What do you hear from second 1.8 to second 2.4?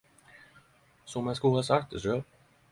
det sjølv!